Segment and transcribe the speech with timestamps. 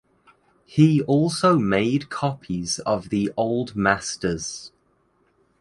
[0.65, 4.71] He also made copies of the Old Masters.